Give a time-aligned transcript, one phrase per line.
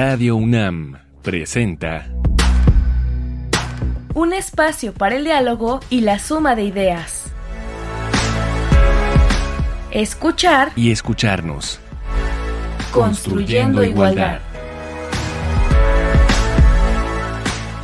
[0.00, 2.06] Radio UNAM presenta
[4.14, 7.32] Un espacio para el diálogo y la suma de ideas.
[9.90, 11.80] Escuchar y escucharnos.
[12.92, 14.38] Construyendo igualdad.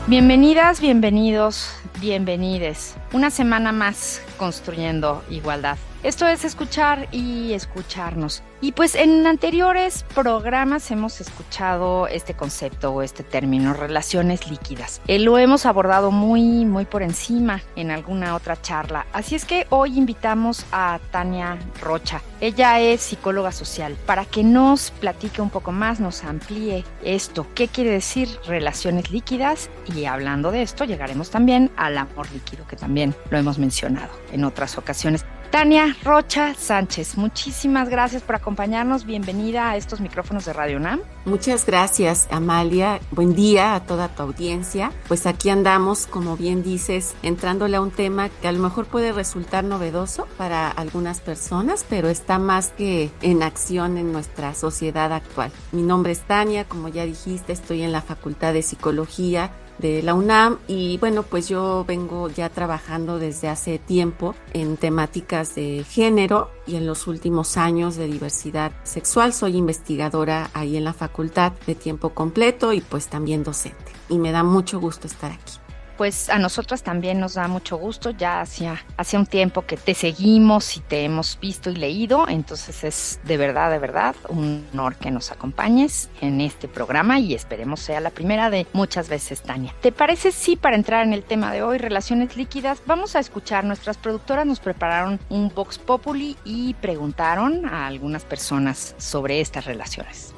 [0.07, 1.69] Bienvenidas, bienvenidos,
[2.01, 2.95] bienvenides.
[3.13, 5.79] Una semana más construyendo igualdad.
[6.05, 8.43] Esto es escuchar y escucharnos.
[8.61, 15.01] Y pues en anteriores programas hemos escuchado este concepto o este término, relaciones líquidas.
[15.07, 19.07] Eh, lo hemos abordado muy, muy por encima en alguna otra charla.
[19.15, 22.21] Así es que hoy invitamos a Tania Rocha.
[22.43, 27.47] Ella es psicóloga social para que nos platique un poco más, nos amplíe esto.
[27.55, 29.71] ¿Qué quiere decir relaciones líquidas?
[29.97, 34.45] Y hablando de esto, llegaremos también al amor líquido, que también lo hemos mencionado en
[34.45, 35.25] otras ocasiones.
[35.55, 39.05] Tania Rocha Sánchez, muchísimas gracias por acompañarnos.
[39.05, 41.01] Bienvenida a estos micrófonos de Radio UNAM.
[41.27, 42.99] Muchas gracias, Amalia.
[43.13, 44.91] Buen día a toda tu audiencia.
[45.07, 49.13] Pues aquí andamos, como bien dices, entrándole a un tema que a lo mejor puede
[49.13, 55.53] resultar novedoso para algunas personas, pero está más que en acción en nuestra sociedad actual.
[55.71, 60.15] Mi nombre es Tania, como ya dijiste, estoy en la Facultad de Psicología de la
[60.15, 66.51] UNAM y bueno, pues yo vengo ya trabajando desde hace tiempo en temáticas de género
[66.67, 69.33] y en los últimos años de diversidad sexual.
[69.33, 73.93] Soy investigadora ahí en la facultad de tiempo completo y pues también docente.
[74.09, 75.64] Y me da mucho gusto estar aquí
[75.97, 78.11] pues a nosotras también nos da mucho gusto.
[78.11, 82.85] Ya hacía, hacía un tiempo que te seguimos y te hemos visto y leído, entonces
[82.85, 87.81] es de verdad, de verdad un honor que nos acompañes en este programa y esperemos
[87.81, 89.75] sea la primera de muchas veces, Tania.
[89.81, 93.65] ¿Te parece si para entrar en el tema de hoy, relaciones líquidas, vamos a escuchar,
[93.65, 100.35] nuestras productoras nos prepararon un Vox Populi y preguntaron a algunas personas sobre estas relaciones.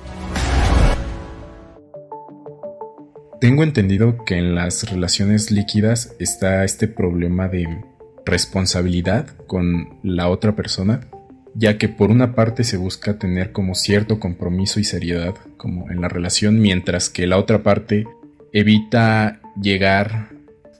[3.40, 7.84] Tengo entendido que en las relaciones líquidas está este problema de
[8.24, 11.08] responsabilidad con la otra persona,
[11.54, 16.00] ya que por una parte se busca tener como cierto compromiso y seriedad como en
[16.00, 18.06] la relación, mientras que la otra parte
[18.54, 20.30] evita llegar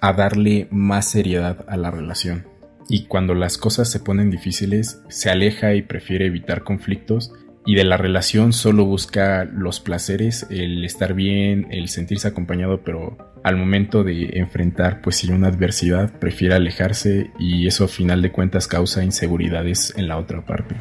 [0.00, 2.46] a darle más seriedad a la relación.
[2.88, 7.32] Y cuando las cosas se ponen difíciles, se aleja y prefiere evitar conflictos
[7.66, 13.18] y de la relación solo busca los placeres, el estar bien, el sentirse acompañado, pero
[13.42, 18.30] al momento de enfrentar pues si una adversidad prefiere alejarse y eso a final de
[18.30, 20.76] cuentas causa inseguridades en la otra parte.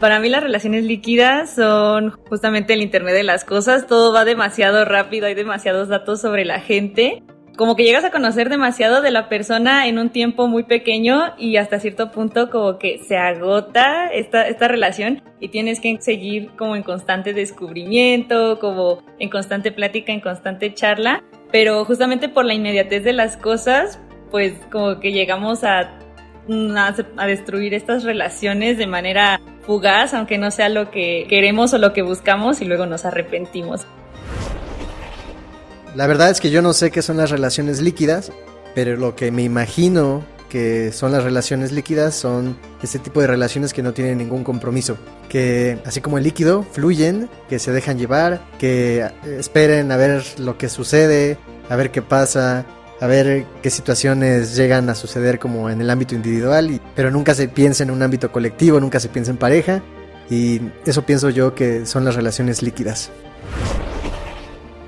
[0.00, 4.84] Para mí las relaciones líquidas son justamente el Internet de las cosas, todo va demasiado
[4.84, 7.22] rápido, hay demasiados datos sobre la gente
[7.56, 11.56] como que llegas a conocer demasiado de la persona en un tiempo muy pequeño y
[11.56, 16.74] hasta cierto punto como que se agota esta, esta relación y tienes que seguir como
[16.74, 21.22] en constante descubrimiento, como en constante plática, en constante charla,
[21.52, 24.00] pero justamente por la inmediatez de las cosas,
[24.30, 25.92] pues como que llegamos a,
[26.50, 31.78] a, a destruir estas relaciones de manera fugaz, aunque no sea lo que queremos o
[31.78, 33.86] lo que buscamos y luego nos arrepentimos.
[35.94, 38.32] La verdad es que yo no sé qué son las relaciones líquidas,
[38.74, 43.72] pero lo que me imagino que son las relaciones líquidas son ese tipo de relaciones
[43.72, 44.96] que no tienen ningún compromiso,
[45.28, 50.58] que así como el líquido fluyen, que se dejan llevar, que esperen a ver lo
[50.58, 51.38] que sucede,
[51.68, 52.66] a ver qué pasa,
[53.00, 57.48] a ver qué situaciones llegan a suceder como en el ámbito individual, pero nunca se
[57.48, 59.82] piensa en un ámbito colectivo, nunca se piensa en pareja,
[60.28, 63.10] y eso pienso yo que son las relaciones líquidas.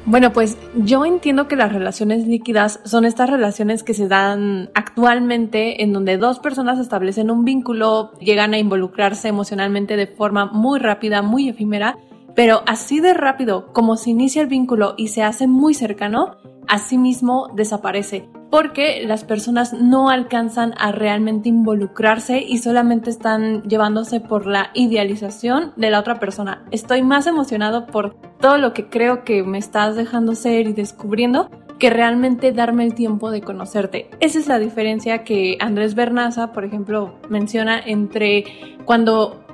[0.09, 5.83] Bueno, pues yo entiendo que las relaciones líquidas son estas relaciones que se dan actualmente
[5.83, 11.23] en donde dos personas establecen un vínculo, llegan a involucrarse emocionalmente de forma muy rápida,
[11.23, 11.99] muy efímera,
[12.37, 16.37] pero así de rápido como se inicia el vínculo y se hace muy cercano,
[16.69, 24.21] así mismo desaparece porque las personas no alcanzan a realmente involucrarse y solamente están llevándose
[24.21, 26.65] por la idealización de la otra persona.
[26.71, 31.51] Estoy más emocionado por todo lo que creo que me estás dejando ser y descubriendo
[31.79, 34.09] que realmente darme el tiempo de conocerte.
[34.21, 38.45] Esa es la diferencia que Andrés Bernaza, por ejemplo, menciona entre
[38.85, 39.45] cuando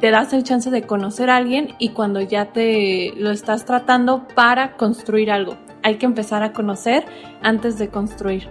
[0.00, 4.26] te das el chance de conocer a alguien y cuando ya te lo estás tratando
[4.34, 7.04] para construir algo hay que empezar a conocer
[7.42, 8.48] antes de construir.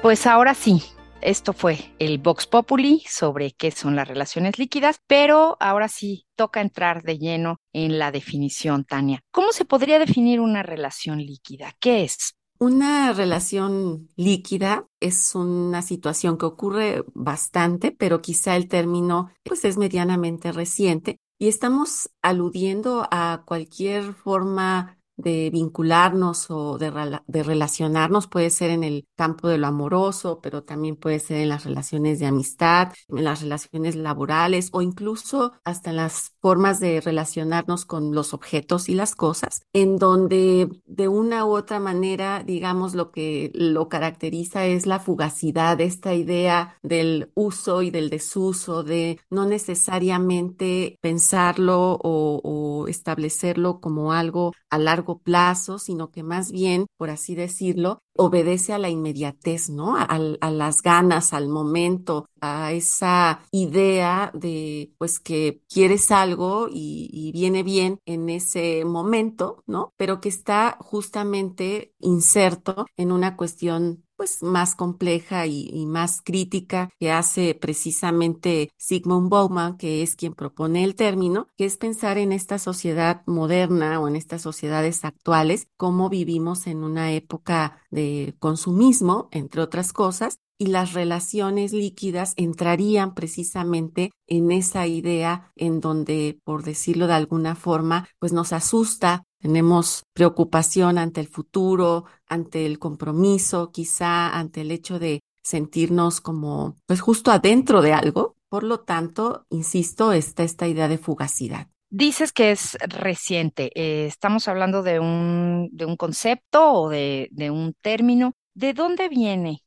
[0.00, 0.82] Pues ahora sí,
[1.20, 6.60] esto fue el Vox Populi sobre qué son las relaciones líquidas, pero ahora sí toca
[6.60, 9.20] entrar de lleno en la definición, Tania.
[9.32, 11.72] ¿Cómo se podría definir una relación líquida?
[11.80, 12.36] ¿Qué es?
[12.60, 19.76] Una relación líquida es una situación que ocurre bastante, pero quizá el término pues es
[19.76, 28.50] medianamente reciente Y estamos aludiendo a cualquier forma de vincularnos o de, de, relacionarnos, puede
[28.50, 32.26] ser en el campo de lo amoroso, pero también puede ser en las relaciones de
[32.26, 38.34] amistad, en las relaciones laborales o incluso hasta en las formas de relacionarnos con los
[38.34, 43.88] objetos y las cosas, en donde de una u otra manera, digamos, lo que lo
[43.88, 51.98] caracteriza es la fugacidad, esta idea del uso y del desuso, de no necesariamente pensarlo
[52.02, 58.72] o, establecerlo como algo a largo plazo, sino que más bien, por así decirlo, obedece
[58.72, 59.96] a la inmediatez, ¿no?
[59.96, 60.18] A,
[60.50, 67.62] las ganas, al momento, a esa idea de, pues, que quieres algo y, y, viene
[67.62, 69.92] bien en ese momento, ¿no?
[69.96, 77.12] Pero que está justamente inserto en una cuestión pues más compleja y, más crítica que
[77.12, 82.58] hace precisamente Sigmund Bauman, que es quien propone el término, que es pensar en esta
[82.58, 89.60] sociedad moderna o en estas sociedades actuales, cómo vivimos en una época de consumismo, entre
[89.60, 97.06] otras cosas, y las relaciones líquidas entrarían precisamente en esa idea en donde, por decirlo
[97.06, 104.30] de alguna forma, pues nos asusta tenemos preocupación ante el futuro, ante el compromiso, quizá
[104.30, 108.38] ante el hecho de sentirnos como, pues justo adentro de algo.
[108.48, 111.68] Por lo tanto, insisto, está esta idea de fugacidad.
[111.90, 113.70] Dices que es reciente.
[113.74, 118.32] Eh, ¿Estamos hablando de un, de un concepto o de, de un término?
[118.54, 119.63] ¿De dónde viene?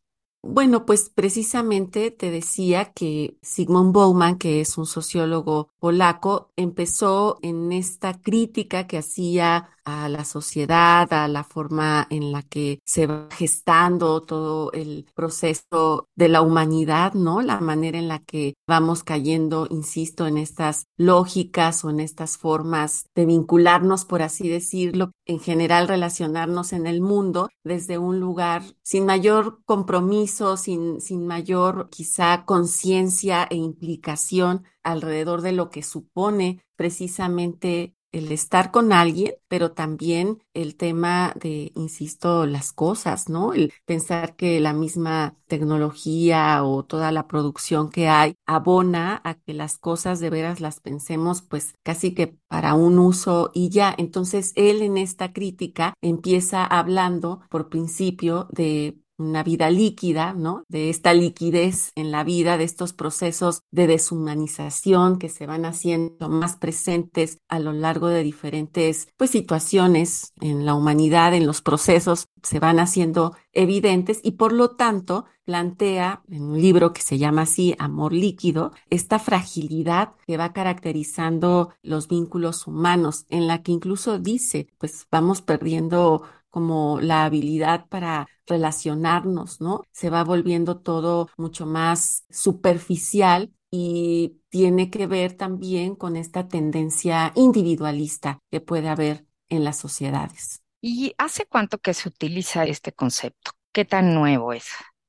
[0.50, 7.74] Bueno, pues precisamente te decía que Sigmund Bauman, que es un sociólogo polaco, empezó en
[7.74, 13.30] esta crítica que hacía a la sociedad, a la forma en la que se va
[13.32, 17.42] gestando todo el proceso de la humanidad, ¿no?
[17.42, 23.06] La manera en la que vamos cayendo, insisto, en estas lógicas o en estas formas
[23.16, 29.06] de vincularnos, por así decirlo, en general relacionarnos en el mundo desde un lugar sin
[29.06, 37.95] mayor compromiso, sin, sin mayor quizá conciencia e implicación alrededor de lo que supone precisamente
[38.12, 43.54] el estar con alguien, pero también el tema de, insisto, las cosas, ¿no?
[43.54, 49.54] El pensar que la misma tecnología o toda la producción que hay abona a que
[49.54, 53.94] las cosas de veras las pensemos pues casi que para un uso y ya.
[53.98, 60.64] Entonces él en esta crítica empieza hablando por principio de una vida líquida, ¿no?
[60.68, 66.30] De esta liquidez en la vida, de estos procesos de deshumanización que se van haciendo
[66.30, 72.28] más presentes a lo largo de diferentes, pues, situaciones en la humanidad, en los procesos,
[72.44, 77.44] se van haciendo evidentes y por lo tanto plantea en un libro que se llama
[77.44, 84.19] así, Amor líquido, esta fragilidad que va caracterizando los vínculos humanos, en la que incluso
[84.19, 86.24] dice, pues vamos perdiendo
[86.57, 89.83] como la habilidad para relacionarnos, ¿no?
[89.92, 97.31] Se va volviendo todo mucho más superficial y tiene que ver también con esta tendencia
[97.36, 100.63] individualista que puede haber en las sociedades.
[100.81, 103.51] ¿Y hace cuánto que se utiliza este concepto?
[103.71, 104.65] ¿Qué tan nuevo es?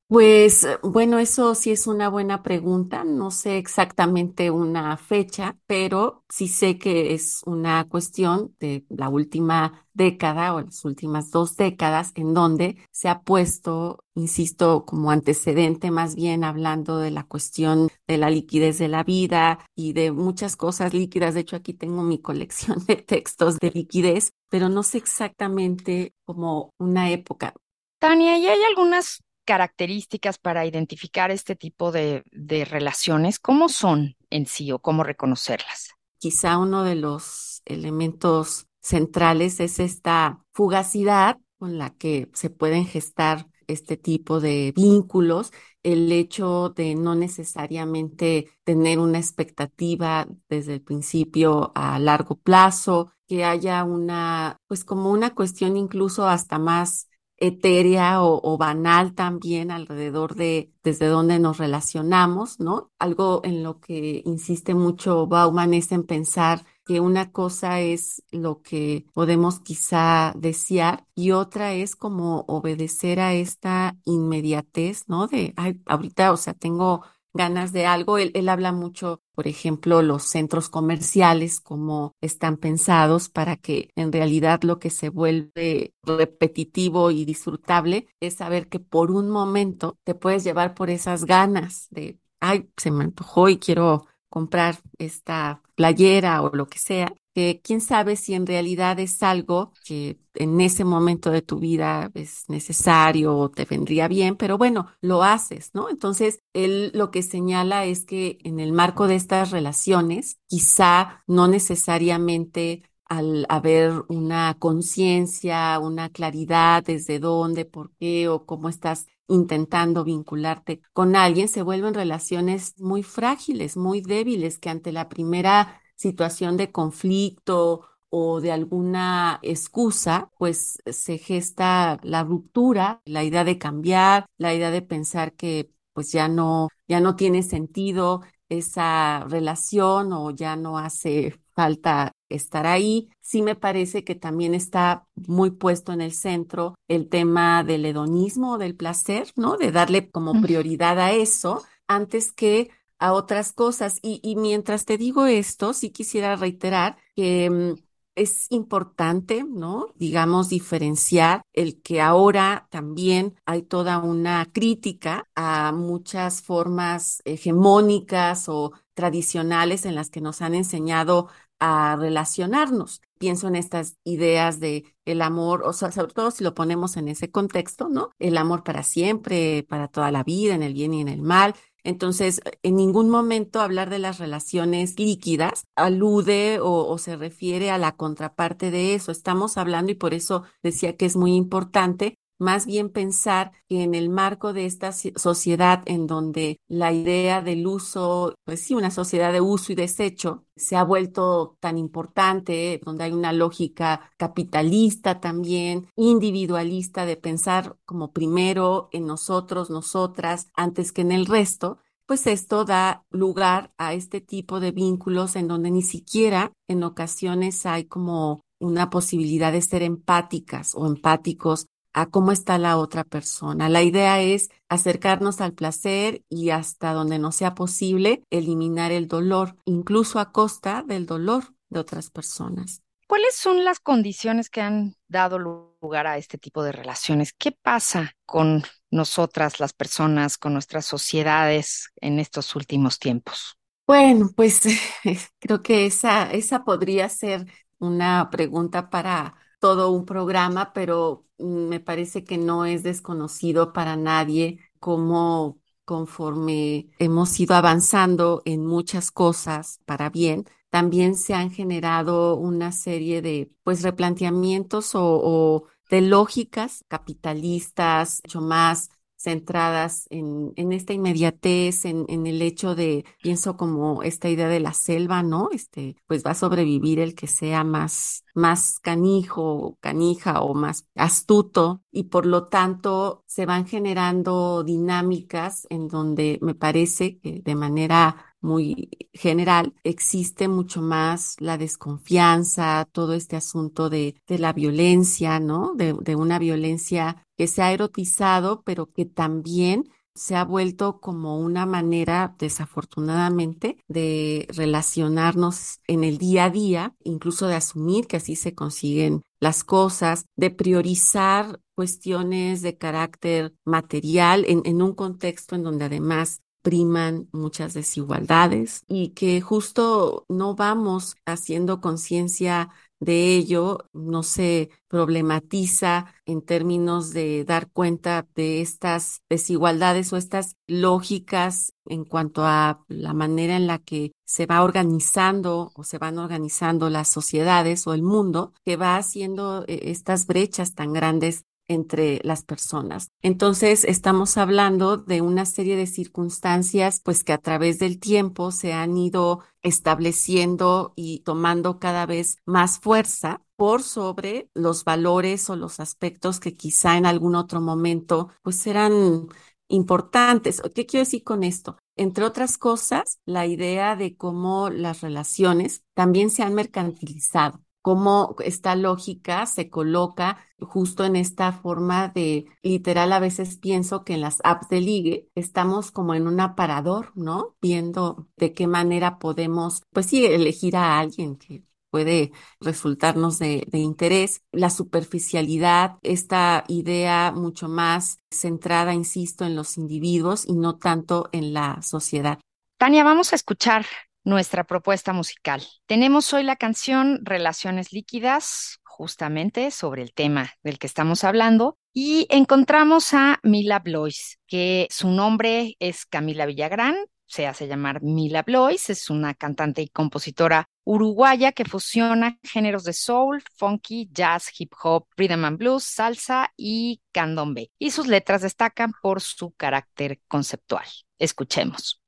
[0.09, 3.03] Pues bueno, eso sí es una buena pregunta.
[3.03, 9.85] No sé exactamente una fecha, pero sí sé que es una cuestión de la última
[9.93, 16.15] década o las últimas dos décadas en donde se ha puesto, insisto, como antecedente más
[16.15, 20.91] bien hablando de la cuestión de la liquidez de la vida y de muchas cosas
[20.91, 21.35] líquidas.
[21.35, 26.73] De hecho, aquí tengo mi colección de textos de liquidez, pero no sé exactamente como
[26.79, 27.53] una época.
[27.99, 33.39] Tania, ¿y hay algunas características para identificar este tipo de, de relaciones?
[33.39, 35.95] ¿Cómo son en sí o cómo reconocerlas?
[36.19, 43.47] Quizá uno de los elementos centrales es esta fugacidad con la que se pueden gestar
[43.65, 45.51] este tipo de vínculos,
[45.81, 53.45] el hecho de no necesariamente tener una expectativa desde el principio a largo plazo, que
[53.45, 57.08] haya una, pues como una cuestión incluso hasta más
[57.39, 62.91] etérea o, banal también alrededor de desde dónde nos relacionamos, ¿no?
[62.99, 68.61] Algo en lo que insiste mucho Bauman es en pensar que una cosa es lo
[68.61, 75.27] que podemos quizá desear y otra es como obedecer a esta inmediatez, ¿no?
[75.27, 77.03] De, ay, ahorita, o sea, tengo
[77.33, 78.17] ganas de algo.
[78.17, 84.11] Él, él, habla mucho, por ejemplo, los centros comerciales, cómo están pensados para que en
[84.11, 90.15] realidad lo que se vuelve repetitivo y disfrutable es saber que por un momento te
[90.15, 96.41] puedes llevar por esas ganas de, ay, se me antojó y quiero comprar esta playera
[96.41, 100.83] o lo que sea, que quién sabe si en realidad es algo que en ese
[100.83, 105.89] momento de tu vida es necesario o te vendría bien, pero bueno, lo haces, ¿no?
[105.89, 111.47] Entonces, él lo que señala es que en el marco de estas relaciones, quizá no
[111.47, 120.03] necesariamente al haber una conciencia, una claridad desde dónde, por qué o cómo estás intentando
[120.03, 126.57] vincularte con alguien, se vuelven relaciones muy frágiles, muy débiles, que ante la primera situación
[126.57, 134.25] de conflicto o de alguna excusa, pues se gesta la ruptura, la idea de cambiar,
[134.37, 140.31] la idea de pensar que pues ya no, ya no tiene sentido esa relación o
[140.31, 143.09] ya no hace falta estar ahí.
[143.21, 148.57] Sí me parece que también está muy puesto en el centro el tema del hedonismo,
[148.57, 149.57] del placer, ¿no?
[149.57, 152.69] De darle como prioridad a eso antes que
[152.99, 153.99] a otras cosas.
[154.01, 157.73] Y, y mientras te digo esto, sí quisiera reiterar que mm,
[158.19, 159.87] es importante, ¿no?
[159.95, 168.73] Digamos, diferenciar el que ahora también hay toda una crítica a muchas formas hegemónicas o
[168.93, 173.01] tradicionales en las que nos han enseñado a relacionarnos.
[173.17, 177.09] Pienso en estas ideas de el amor, o sea, sobre todo si lo ponemos en
[177.09, 178.11] ese contexto, ¿no?
[178.17, 181.55] El amor para siempre, para toda la vida, en el bien y en el mal,
[181.83, 187.95] entonces, en ningún momento hablar de las relaciones líquidas alude o, se refiere a la
[187.95, 189.11] contraparte de eso.
[189.11, 193.93] Estamos hablando, y por eso decía que es muy importante, más bien pensar que en
[193.93, 199.31] el marco de esta sociedad en donde la idea del uso, pues sí, una sociedad
[199.33, 205.87] de uso y desecho se ha vuelto tan importante, donde hay una lógica capitalista también,
[205.95, 212.65] individualista de pensar como primero en nosotros, nosotras, antes que en el resto, pues esto
[212.65, 218.41] da lugar a este tipo de vínculos en donde ni siquiera en ocasiones hay como
[218.59, 223.69] una posibilidad de ser empáticas o empáticos a cómo está la otra persona.
[223.69, 229.55] La idea es acercarnos al placer y hasta donde no sea posible eliminar el dolor,
[229.65, 232.81] incluso a costa del dolor de otras personas.
[233.07, 237.33] ¿Cuáles son las condiciones que han dado lugar a este tipo de relaciones?
[237.33, 243.57] ¿Qué pasa con nosotras, las personas, con nuestras sociedades en estos últimos tiempos?
[243.87, 244.61] Bueno, pues
[245.39, 247.47] creo que esa, esa podría ser
[247.79, 254.59] una pregunta para todo un programa, pero me parece que no es desconocido para nadie
[254.79, 262.71] cómo conforme hemos ido avanzando en muchas cosas para bien, también se han generado una
[262.71, 270.93] serie de pues replanteamientos o, o de lógicas capitalistas, mucho más centradas en, en esta
[270.93, 275.49] inmediatez, en, en, el hecho de, pienso como esta idea de la selva, ¿no?
[275.51, 281.83] Este, pues va a sobrevivir el que sea más, más canijo, canija o más astuto
[281.91, 288.25] y por lo tanto se van generando dinámicas en donde me parece que de manera
[288.41, 295.73] muy general, existe mucho más la desconfianza, todo este asunto de, la violencia, ¿no?
[295.75, 299.89] De una violencia que se ha erotizado, pero que también
[300.19, 307.47] se ha vuelto como una manera, desafortunadamente, de relacionarnos en el día a día, incluso
[307.47, 314.81] de asumir que así se consiguen las cosas, de priorizar cuestiones de carácter material en,
[314.81, 322.71] un contexto en donde además priman muchas desigualdades y que justo no vamos haciendo conciencia
[322.99, 330.57] de ello, no se problematiza en términos de dar cuenta de estas desigualdades o estas
[330.67, 336.19] lógicas en cuanto a la manera en la que se va organizando o se van
[336.19, 342.19] organizando las sociedades o el mundo, que va haciendo eh, estas brechas tan grandes entre
[342.23, 343.11] las personas.
[343.21, 348.73] Entonces, estamos hablando de una serie de circunstancias, pues que a través del tiempo se
[348.73, 355.79] han ido estableciendo y tomando cada vez más fuerza por sobre los valores o los
[355.79, 359.27] aspectos que quizá en algún otro momento pues eran
[359.67, 360.61] importantes.
[360.73, 361.77] ¿Qué quiero decir con esto?
[361.95, 368.75] Entre otras cosas, la idea de cómo las relaciones también se han mercantilizado cómo esta
[368.75, 374.39] lógica se coloca justo en esta forma de literal a veces pienso que en las
[374.43, 377.55] apps de ligue estamos como en un aparador, ¿no?
[377.61, 383.79] Viendo de qué manera podemos, pues sí, elegir a alguien que puede resultarnos de, de,
[383.79, 391.29] interés, la superficialidad, esta idea mucho más centrada, insisto, en los individuos y no tanto
[391.31, 392.39] en la sociedad.
[392.77, 393.85] Tania, vamos a escuchar
[394.23, 395.63] nuestra propuesta musical.
[395.85, 402.27] Tenemos hoy la canción Relaciones Líquidas, justamente sobre el tema del que estamos hablando, y
[402.29, 406.95] encontramos a Mila Blois, que su nombre es Camila Villagrán,
[407.29, 412.93] se hace llamar Mila Blois, es una cantante y compositora uruguaya que fusiona géneros de
[412.93, 417.69] soul, funky, jazz, hip hop, rhythm and blues, salsa y candombe.
[417.77, 420.87] Y sus letras destacan por su carácter conceptual.
[421.19, 421.98] Escuchemos.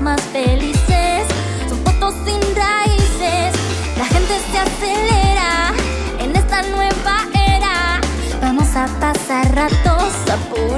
[0.00, 1.26] Más felices.
[1.68, 3.52] Son fotos sin raíces.
[3.96, 5.72] La gente se acelera
[6.20, 8.00] en esta nueva era.
[8.40, 10.77] Vamos a pasar ratos apurando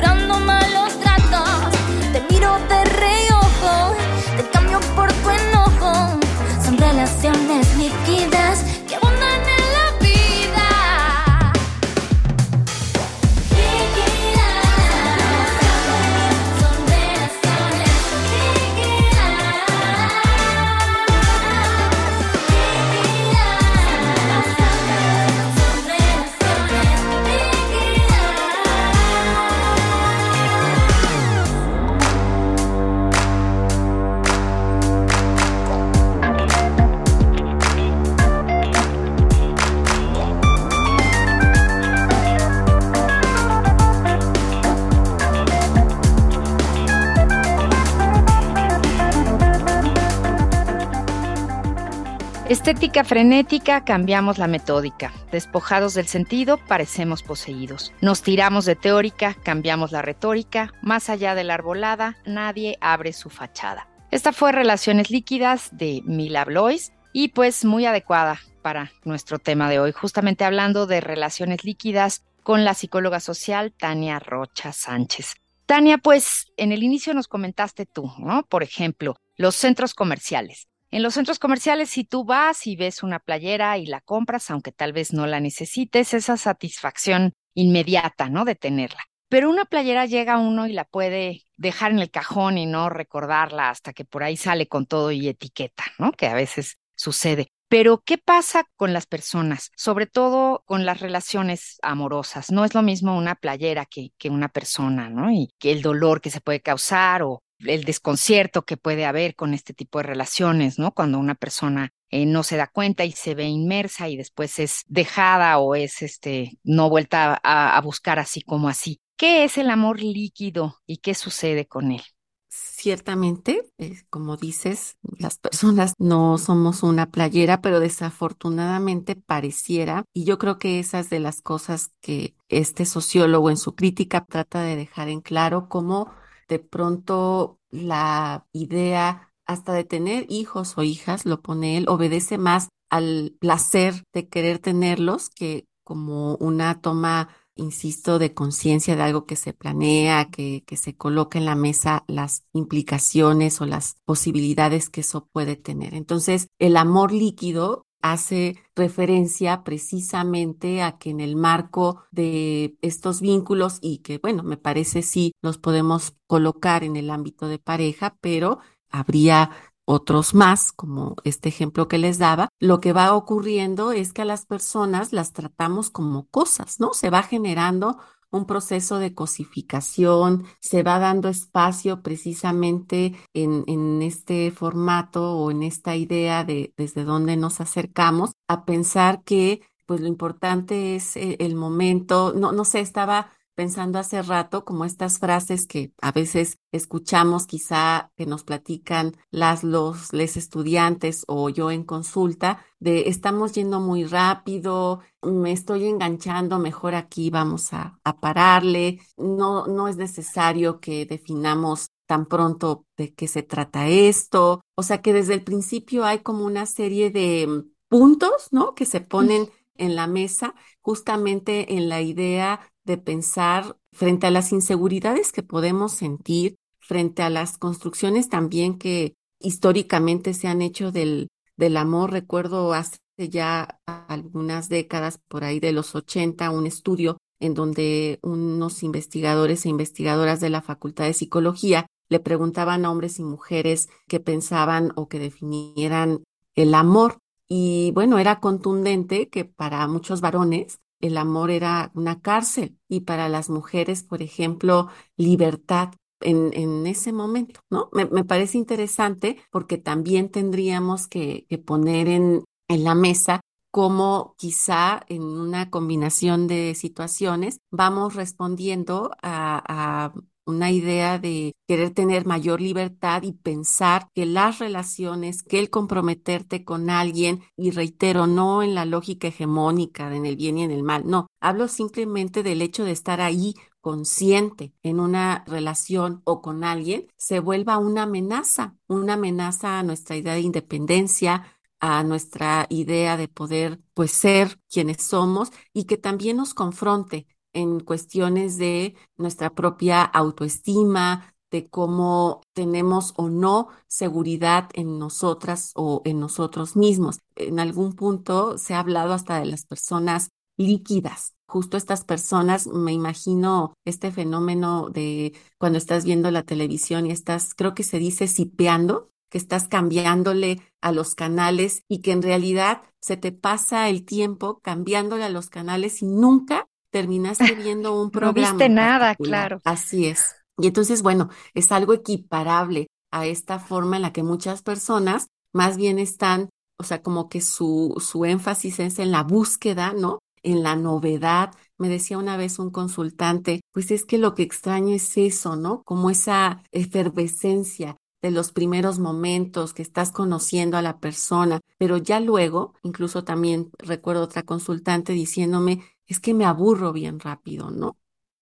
[52.61, 55.15] Estética frenética, cambiamos la metódica.
[55.33, 57.95] Despojados del sentido, parecemos poseídos.
[58.03, 60.75] Nos tiramos de teórica, cambiamos la retórica.
[60.83, 63.89] Más allá de la arbolada, nadie abre su fachada.
[64.11, 69.81] Esta fue Relaciones Líquidas de Mila Blois y pues muy adecuada para nuestro tema de
[69.81, 75.37] hoy, justamente hablando de relaciones líquidas con la psicóloga social Tania Rocha Sánchez.
[75.65, 78.43] Tania, pues en el inicio nos comentaste tú, ¿no?
[78.43, 80.70] Por ejemplo, los centros comerciales.
[80.93, 84.73] En los centros comerciales, si tú vas y ves una playera y la compras, aunque
[84.73, 88.45] tal vez no la necesites, esa satisfacción inmediata, ¿no?
[88.45, 89.01] De tenerla.
[89.29, 93.71] Pero una playera llega uno y la puede dejar en el cajón y no recordarla
[93.71, 96.11] hasta que por ahí sale con todo y etiqueta, ¿no?
[96.11, 97.47] Que a veces sucede.
[97.69, 99.71] Pero, ¿qué pasa con las personas?
[99.77, 102.51] Sobre todo con las relaciones amorosas.
[102.51, 105.31] No es lo mismo una playera que, que una persona, ¿no?
[105.31, 109.55] Y que el dolor que se puede causar o, el desconcierto que puede haber con
[109.55, 110.93] este tipo de relaciones, ¿no?
[110.93, 114.83] Cuando una persona eh, no se da cuenta y se ve inmersa y después es
[114.89, 119.01] dejada o es este no vuelta a, buscar así como así.
[119.17, 122.03] ¿Qué es el amor líquido y qué sucede con él?
[122.49, 123.71] Ciertamente,
[124.09, 130.81] como dices, las personas no somos una playera, pero desafortunadamente pareciera, y yo creo que
[130.81, 135.69] esas de las cosas que este sociólogo en su crítica trata de dejar en claro,
[135.69, 136.11] como
[136.51, 142.69] de pronto la idea hasta de tener hijos o hijas, lo pone él, obedece más
[142.91, 149.37] al placer de querer tenerlos que como una toma, insisto, de conciencia de algo que
[149.37, 155.03] se planea, que, que se coloca en la mesa las implicaciones o las posibilidades que
[155.03, 155.95] eso puede tener.
[155.95, 163.79] Entonces, el amor líquido hace referencia precisamente a que en el marco de estos vínculos
[163.81, 168.61] y que, bueno, me parece sí los podemos colocar en el ámbito de pareja, pero
[168.91, 169.51] habría
[169.85, 174.25] otros más, como este ejemplo que les daba, lo que va ocurriendo es que a
[174.25, 176.93] las personas las tratamos como cosas, ¿no?
[176.95, 177.99] Se va generando
[178.31, 185.63] un proceso de cosificación, se va dando espacio precisamente en, en este formato o en
[185.63, 191.37] esta idea de desde dónde nos acercamos a pensar que pues lo importante es eh,
[191.41, 196.59] el momento, no, no sé, estaba pensando hace rato como estas frases que a veces
[196.73, 203.53] escuchamos quizá que nos platican las los les estudiantes o yo en consulta de estamos
[203.53, 209.97] yendo muy rápido, me estoy enganchando, mejor aquí vamos a, a pararle, no, no es
[209.97, 215.45] necesario que definamos tan pronto de qué se trata esto, o sea que desde el
[215.45, 218.75] principio hay como una serie de puntos, ¿no?
[218.75, 222.61] Que se ponen en la mesa justamente en la idea
[222.91, 229.15] de pensar frente a las inseguridades que podemos sentir, frente a las construcciones también que
[229.39, 232.11] históricamente se han hecho del, del amor.
[232.11, 238.83] Recuerdo hace ya algunas décadas, por ahí de los 80, un estudio en donde unos
[238.83, 244.19] investigadores e investigadoras de la Facultad de Psicología le preguntaban a hombres y mujeres qué
[244.19, 246.25] pensaban o que definieran
[246.57, 247.19] el amor.
[247.49, 253.29] Y bueno, era contundente que para muchos varones el amor era una cárcel y para
[253.29, 257.89] las mujeres, por ejemplo, libertad en, en ese momento, ¿no?
[257.93, 264.35] Me, me, parece interesante porque también tendríamos que, que poner en, en la mesa cómo
[264.37, 270.13] quizá en una combinación de situaciones vamos respondiendo a, a
[270.47, 276.65] una idea de querer tener mayor libertad y pensar que las relaciones, que el comprometerte
[276.65, 280.83] con alguien, y reitero, no en la lógica hegemónica, en el bien y en el
[280.83, 286.65] mal, no, hablo simplemente del hecho de estar ahí consciente en una relación o con
[286.65, 291.47] alguien, se vuelva una amenaza, una amenaza a nuestra idea de independencia,
[291.81, 297.81] a nuestra idea de poder pues ser quienes somos y que también nos confronte en
[297.81, 306.21] cuestiones de nuestra propia autoestima, de cómo tenemos o no seguridad en nosotras o en
[306.21, 307.19] nosotros mismos.
[307.35, 311.35] En algún punto se ha hablado hasta de las personas líquidas.
[311.47, 317.55] Justo estas personas, me imagino este fenómeno de cuando estás viendo la televisión y estás,
[317.55, 322.83] creo que se dice sipeando, que estás cambiándole a los canales y que en realidad
[323.01, 328.31] se te pasa el tiempo cambiándole a los canales y nunca terminaste viendo un programa.
[328.41, 329.61] No viste nada, claro.
[329.65, 330.37] Así es.
[330.59, 335.77] Y entonces, bueno, es algo equiparable a esta forma en la que muchas personas más
[335.77, 340.21] bien están, o sea, como que su, su énfasis es en la búsqueda, ¿no?
[340.43, 341.55] En la novedad.
[341.79, 345.83] Me decía una vez un consultante, pues es que lo que extraño es eso, ¿no?
[345.85, 352.21] Como esa efervescencia de los primeros momentos que estás conociendo a la persona, pero ya
[352.21, 357.97] luego, incluso también recuerdo otra consultante diciéndome, es que me aburro bien rápido, ¿no?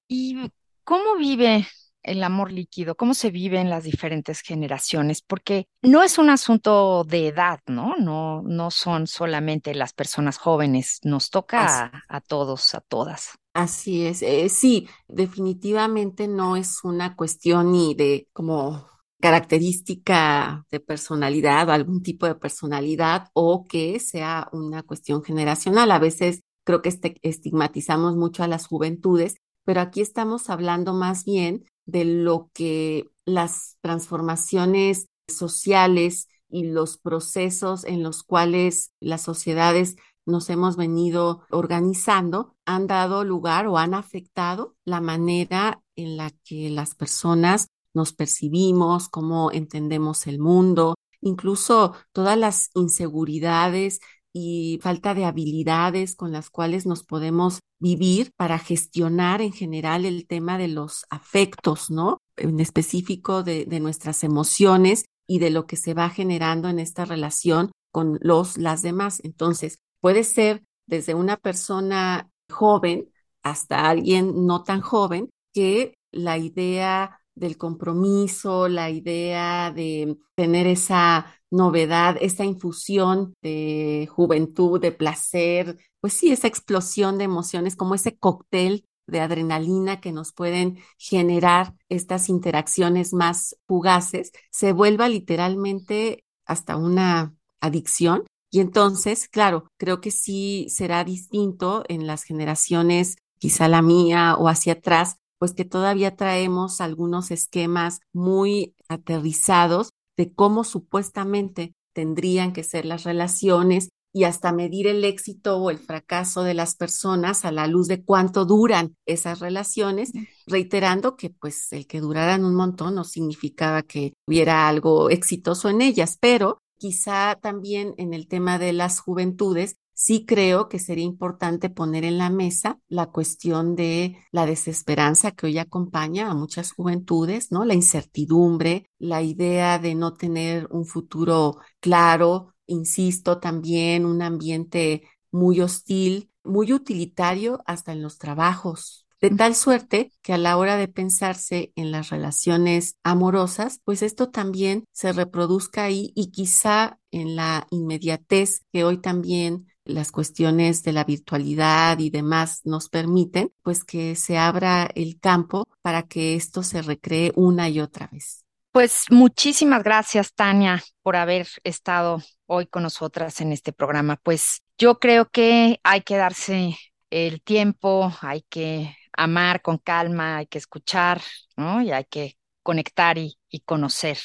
[0.08, 0.50] ¿Y
[0.84, 1.68] cómo vive
[2.02, 2.96] el amor líquido?
[2.96, 5.20] ¿Cómo se vive en las diferentes generaciones?
[5.20, 7.94] Porque no es un asunto de edad, ¿no?
[7.98, 13.32] No, no son solamente las personas jóvenes, nos toca a, a, todos, a todas.
[13.52, 18.88] Así es, eh, sí, definitivamente no es una cuestión ni de como
[19.20, 25.90] característica de personalidad o algún tipo de personalidad o que sea una cuestión generacional.
[25.90, 31.24] A veces creo que este, estigmatizamos mucho a las juventudes, pero aquí estamos hablando más
[31.24, 39.96] bien de lo que las transformaciones sociales y los procesos en los cuales las sociedades
[40.26, 46.68] nos hemos venido organizando han dado lugar o han afectado la manera en la que
[46.68, 54.00] las personas nos percibimos, cómo entendemos el mundo, incluso todas las inseguridades
[54.32, 60.26] y falta de habilidades con las cuales nos podemos vivir para gestionar en general el
[60.26, 62.18] tema de los afectos, ¿no?
[62.36, 67.04] En específico de, de nuestras emociones y de lo que se va generando en esta
[67.04, 69.20] relación con los, las demás.
[69.24, 73.10] Entonces, puede ser desde una persona joven
[73.42, 81.26] hasta alguien no tan joven que la idea del compromiso, la idea de tener esa
[81.50, 88.16] novedad, esa infusión de juventud, de placer, pues sí, esa explosión de emociones, como ese
[88.16, 96.76] cóctel de adrenalina que nos pueden generar estas interacciones más fugaces, se vuelva literalmente hasta
[96.76, 98.24] una adicción.
[98.50, 104.48] Y entonces, claro, creo que sí será distinto en las generaciones, quizá la mía o
[104.48, 112.64] hacia atrás, pues que todavía traemos algunos esquemas muy aterrizados de cómo supuestamente tendrían que
[112.64, 117.52] ser las relaciones y hasta medir el éxito o el fracaso de las personas a
[117.52, 120.12] la luz de cuánto duran esas relaciones,
[120.46, 125.82] reiterando que pues el que duraran un montón no significaba que hubiera algo exitoso en
[125.82, 131.70] ellas, pero quizá también en el tema de las juventudes sí creo que sería importante
[131.70, 137.50] poner en la mesa la cuestión de la desesperanza que hoy acompaña a muchas juventudes,
[137.50, 137.64] ¿no?
[137.64, 145.60] La incertidumbre, la idea de no tener un futuro claro, insisto, también un ambiente muy
[145.60, 150.86] hostil, muy utilitario hasta en los trabajos, de tal suerte que a la hora de
[150.86, 157.66] pensarse en las relaciones amorosas, pues esto también se reproduzca ahí y quizá en la
[157.70, 164.14] inmediatez que hoy también las cuestiones de la virtualidad y demás nos permiten, pues que
[164.14, 168.44] se abra el campo para que esto se recree una y otra vez.
[168.70, 174.16] Pues muchísimas gracias, Tania, por haber estado hoy con nosotras en este programa.
[174.22, 176.76] Pues yo creo que hay que darse
[177.10, 181.20] el tiempo, hay que amar con calma, hay que escuchar,
[181.56, 181.82] ¿no?
[181.82, 184.18] Y hay que conectar y, y conocer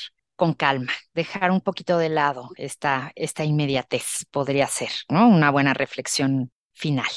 [0.43, 5.29] con calma, dejar un poquito de lado esta, esta inmediatez, podría ser, ¿no?
[5.29, 7.07] Una buena reflexión final.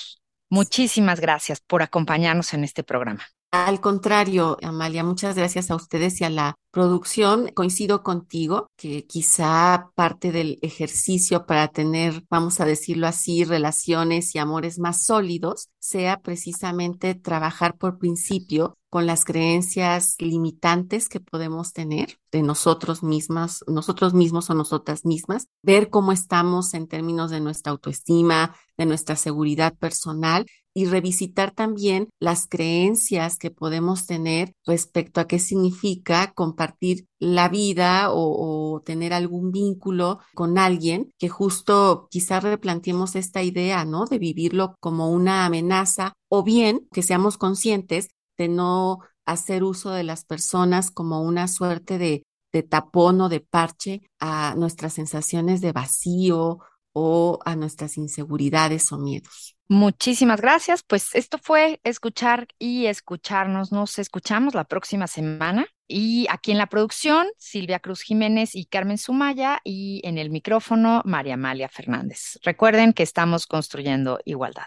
[0.48, 3.26] Muchísimas gracias por acompañarnos en este programa.
[3.64, 7.48] Al contrario, Amalia, muchas gracias a ustedes y a la producción.
[7.54, 14.38] Coincido contigo que quizá parte del ejercicio para tener, vamos a decirlo así, relaciones y
[14.38, 22.18] amores más sólidos sea precisamente trabajar por principio con las creencias limitantes que podemos tener
[22.32, 27.72] de nosotros mismas, nosotros mismos o nosotras mismas, ver cómo estamos en términos de nuestra
[27.72, 30.44] autoestima, de nuestra seguridad personal
[30.76, 38.08] y revisitar también las creencias que podemos tener respecto a qué significa compartir la vida
[38.12, 44.04] o, tener algún vínculo con alguien que justo quizá replanteemos esta idea, ¿no?
[44.04, 50.04] De vivirlo como una amenaza o bien que seamos conscientes de no hacer uso de
[50.04, 52.22] las personas como una suerte de
[52.64, 56.58] tapón o de parche a nuestras sensaciones de vacío
[56.92, 59.55] o a nuestras inseguridades o miedos.
[59.68, 60.82] Muchísimas gracias.
[60.84, 63.72] Pues esto fue escuchar y escucharnos.
[63.72, 65.66] Nos escuchamos la próxima semana.
[65.88, 69.60] Y aquí en la producción, Silvia Cruz Jiménez y Carmen Sumaya.
[69.64, 72.38] Y en el micrófono, María Amalia Fernández.
[72.42, 74.66] Recuerden que estamos construyendo igualdad.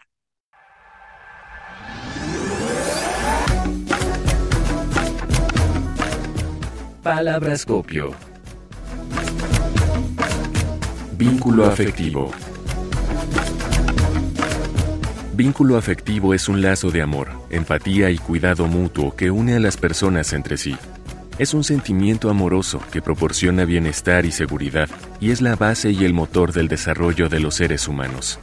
[7.01, 8.13] Palabrascopio.
[11.13, 12.31] Vínculo afectivo.
[15.39, 19.77] Vínculo afectivo es un lazo de amor, empatía y cuidado mutuo que une a las
[19.77, 20.75] personas entre sí.
[21.37, 24.89] Es un sentimiento amoroso que proporciona bienestar y seguridad
[25.21, 28.37] y es la base y el motor del desarrollo de los seres humanos.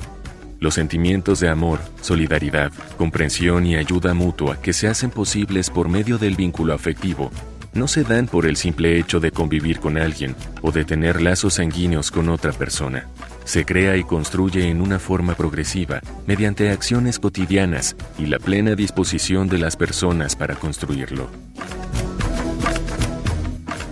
[0.58, 6.16] Los sentimientos de amor, solidaridad, comprensión y ayuda mutua que se hacen posibles por medio
[6.16, 7.30] del vínculo afectivo
[7.74, 11.54] no se dan por el simple hecho de convivir con alguien o de tener lazos
[11.56, 13.06] sanguíneos con otra persona.
[13.46, 19.48] Se crea y construye en una forma progresiva mediante acciones cotidianas y la plena disposición
[19.48, 21.30] de las personas para construirlo.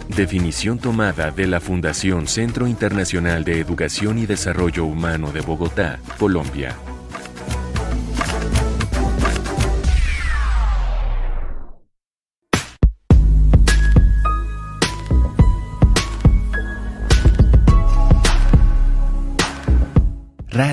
[0.09, 6.75] Definición tomada de la Fundación Centro Internacional de Educación y Desarrollo Humano de Bogotá, Colombia.